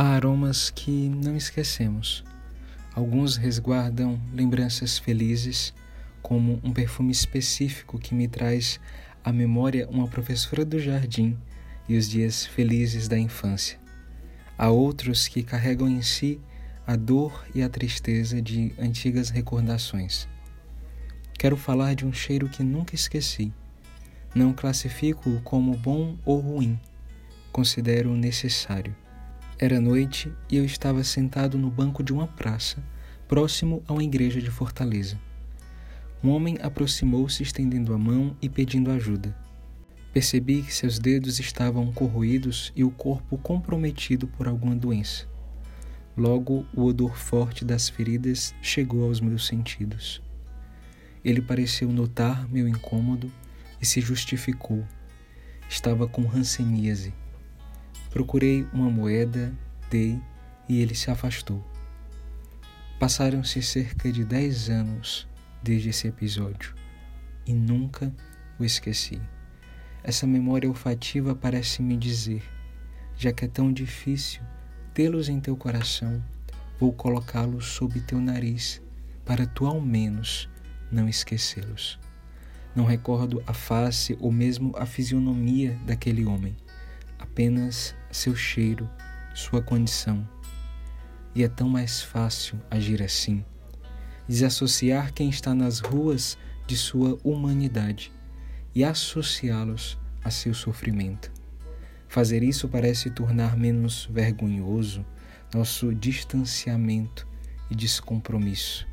Há 0.00 0.10
aromas 0.10 0.70
que 0.70 1.08
não 1.08 1.36
esquecemos. 1.36 2.22
Alguns 2.94 3.36
resguardam 3.36 4.16
lembranças 4.32 4.96
felizes, 4.96 5.74
como 6.22 6.60
um 6.62 6.72
perfume 6.72 7.10
específico 7.10 7.98
que 7.98 8.14
me 8.14 8.28
traz 8.28 8.78
à 9.24 9.32
memória 9.32 9.88
uma 9.90 10.06
professora 10.06 10.64
do 10.64 10.78
jardim 10.78 11.36
e 11.88 11.96
os 11.96 12.08
dias 12.08 12.46
felizes 12.46 13.08
da 13.08 13.18
infância. 13.18 13.76
Há 14.56 14.70
outros 14.70 15.26
que 15.26 15.42
carregam 15.42 15.88
em 15.88 16.00
si 16.00 16.40
a 16.86 16.94
dor 16.94 17.44
e 17.52 17.60
a 17.60 17.68
tristeza 17.68 18.40
de 18.40 18.72
antigas 18.78 19.30
recordações. 19.30 20.28
Quero 21.36 21.56
falar 21.56 21.96
de 21.96 22.06
um 22.06 22.12
cheiro 22.12 22.48
que 22.48 22.62
nunca 22.62 22.94
esqueci. 22.94 23.52
Não 24.32 24.52
classifico-o 24.52 25.40
como 25.40 25.76
bom 25.76 26.16
ou 26.24 26.38
ruim, 26.38 26.78
considero 27.50 28.14
necessário. 28.14 28.94
Era 29.60 29.80
noite 29.80 30.32
e 30.48 30.56
eu 30.56 30.64
estava 30.64 31.02
sentado 31.02 31.58
no 31.58 31.68
banco 31.68 32.00
de 32.00 32.12
uma 32.12 32.28
praça, 32.28 32.80
próximo 33.26 33.82
a 33.88 33.92
uma 33.92 34.04
igreja 34.04 34.40
de 34.40 34.52
Fortaleza. 34.52 35.18
Um 36.22 36.30
homem 36.30 36.56
aproximou-se 36.62 37.42
estendendo 37.42 37.92
a 37.92 37.98
mão 37.98 38.36
e 38.40 38.48
pedindo 38.48 38.88
ajuda. 38.92 39.36
Percebi 40.12 40.62
que 40.62 40.72
seus 40.72 41.00
dedos 41.00 41.40
estavam 41.40 41.90
corroídos 41.92 42.72
e 42.76 42.84
o 42.84 42.90
corpo 42.92 43.36
comprometido 43.36 44.28
por 44.28 44.46
alguma 44.46 44.76
doença. 44.76 45.26
Logo, 46.16 46.64
o 46.72 46.84
odor 46.84 47.16
forte 47.16 47.64
das 47.64 47.88
feridas 47.88 48.54
chegou 48.62 49.06
aos 49.06 49.20
meus 49.20 49.44
sentidos. 49.44 50.22
Ele 51.24 51.42
pareceu 51.42 51.90
notar 51.90 52.48
meu 52.48 52.68
incômodo 52.68 53.28
e 53.82 53.86
se 53.86 54.00
justificou. 54.00 54.86
Estava 55.68 56.06
com 56.06 56.22
ranceníase. 56.22 57.12
Procurei 58.10 58.66
uma 58.72 58.88
moeda, 58.88 59.52
dei 59.90 60.18
e 60.68 60.80
ele 60.80 60.94
se 60.94 61.10
afastou. 61.10 61.62
Passaram-se 62.98 63.62
cerca 63.62 64.10
de 64.10 64.24
dez 64.24 64.70
anos 64.70 65.28
desde 65.62 65.90
esse 65.90 66.08
episódio 66.08 66.74
e 67.46 67.52
nunca 67.52 68.12
o 68.58 68.64
esqueci. 68.64 69.20
Essa 70.02 70.26
memória 70.26 70.68
olfativa 70.68 71.34
parece 71.34 71.82
me 71.82 71.96
dizer: 71.96 72.42
já 73.14 73.30
que 73.30 73.44
é 73.44 73.48
tão 73.48 73.70
difícil 73.70 74.42
tê-los 74.94 75.28
em 75.28 75.38
teu 75.38 75.56
coração, 75.56 76.22
vou 76.80 76.92
colocá-los 76.92 77.66
sob 77.66 78.00
teu 78.00 78.20
nariz, 78.20 78.82
para 79.24 79.46
tu 79.46 79.66
ao 79.66 79.80
menos 79.80 80.48
não 80.90 81.08
esquecê-los. 81.08 81.98
Não 82.74 82.86
recordo 82.86 83.42
a 83.46 83.52
face 83.52 84.16
ou 84.18 84.32
mesmo 84.32 84.74
a 84.76 84.86
fisionomia 84.86 85.78
daquele 85.84 86.24
homem 86.24 86.56
apenas 87.18 87.94
seu 88.10 88.34
cheiro, 88.34 88.88
sua 89.34 89.62
condição. 89.62 90.28
E 91.34 91.42
é 91.42 91.48
tão 91.48 91.68
mais 91.68 92.02
fácil 92.02 92.60
agir 92.70 93.02
assim, 93.02 93.44
desassociar 94.26 95.12
quem 95.12 95.28
está 95.28 95.54
nas 95.54 95.80
ruas 95.80 96.36
de 96.66 96.76
sua 96.76 97.18
humanidade 97.22 98.12
e 98.74 98.84
associá-los 98.84 99.98
a 100.22 100.30
seu 100.30 100.52
sofrimento. 100.52 101.30
Fazer 102.08 102.42
isso 102.42 102.68
parece 102.68 103.10
tornar 103.10 103.56
menos 103.56 104.06
vergonhoso 104.10 105.04
nosso 105.54 105.94
distanciamento 105.94 107.26
e 107.70 107.74
descompromisso. 107.74 108.86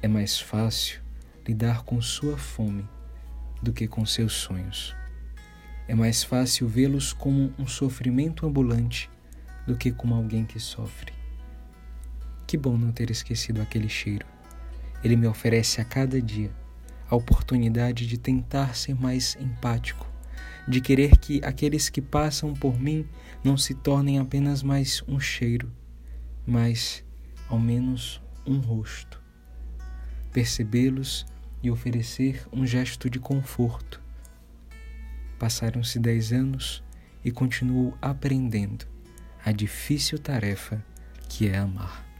É 0.00 0.08
mais 0.08 0.40
fácil 0.40 1.00
lidar 1.46 1.82
com 1.82 2.00
sua 2.00 2.36
fome 2.36 2.88
do 3.62 3.72
que 3.72 3.86
com 3.86 4.04
seus 4.04 4.32
sonhos. 4.32 4.94
É 5.92 5.94
mais 5.94 6.24
fácil 6.24 6.66
vê-los 6.66 7.12
como 7.12 7.52
um 7.58 7.66
sofrimento 7.66 8.46
ambulante 8.46 9.10
do 9.66 9.76
que 9.76 9.92
como 9.92 10.14
alguém 10.14 10.42
que 10.42 10.58
sofre. 10.58 11.12
Que 12.46 12.56
bom 12.56 12.78
não 12.78 12.90
ter 12.90 13.10
esquecido 13.10 13.60
aquele 13.60 13.90
cheiro. 13.90 14.24
Ele 15.04 15.16
me 15.16 15.26
oferece 15.26 15.82
a 15.82 15.84
cada 15.84 16.18
dia 16.18 16.50
a 17.10 17.14
oportunidade 17.14 18.06
de 18.06 18.16
tentar 18.16 18.74
ser 18.74 18.94
mais 18.94 19.36
empático, 19.38 20.10
de 20.66 20.80
querer 20.80 21.18
que 21.18 21.44
aqueles 21.44 21.90
que 21.90 22.00
passam 22.00 22.54
por 22.54 22.80
mim 22.80 23.06
não 23.44 23.58
se 23.58 23.74
tornem 23.74 24.18
apenas 24.18 24.62
mais 24.62 25.04
um 25.06 25.20
cheiro, 25.20 25.70
mas 26.46 27.04
ao 27.50 27.60
menos 27.60 28.18
um 28.46 28.60
rosto. 28.60 29.20
Percebê-los 30.32 31.26
e 31.62 31.70
oferecer 31.70 32.48
um 32.50 32.66
gesto 32.66 33.10
de 33.10 33.18
conforto 33.20 34.01
Passaram-se 35.42 35.98
dez 35.98 36.32
anos 36.32 36.84
e 37.24 37.32
continuou 37.32 37.98
aprendendo 38.00 38.86
a 39.44 39.50
difícil 39.50 40.16
tarefa 40.16 40.86
que 41.28 41.48
é 41.48 41.58
amar. 41.58 42.11